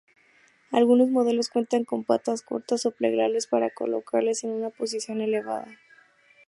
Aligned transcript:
Algunos 0.71 1.09
modelos 1.11 1.49
cuentan 1.49 1.85
con 1.85 2.03
patas 2.03 2.41
cortas 2.41 2.87
o 2.87 2.91
plegables 2.91 3.45
para 3.45 3.69
colocarlas 3.69 4.43
en 4.43 4.49
una 4.49 4.71
posición 4.71 5.21
elevada. 5.21 5.77